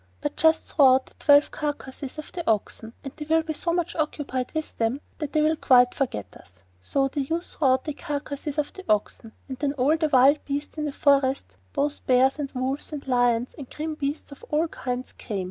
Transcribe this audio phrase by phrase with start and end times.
[0.19, 3.71] But just throw out the twelve carcasses of the oxen, and they will be so
[3.71, 7.83] much occupied with them that they will quite forget us.' So the youth threw out
[7.83, 12.03] the carcasses of the oxen, and then all the wild beasts in the forest, both
[12.07, 15.39] bears and wolves, and lions, and grim beasts of all kinds, came.